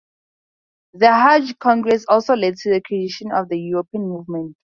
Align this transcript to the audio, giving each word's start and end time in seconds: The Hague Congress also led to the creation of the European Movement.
The 0.95 1.15
Hague 1.15 1.59
Congress 1.59 2.05
also 2.09 2.33
led 2.35 2.57
to 2.57 2.71
the 2.73 2.81
creation 2.81 3.31
of 3.31 3.49
the 3.49 3.59
European 3.61 4.09
Movement. 4.09 4.57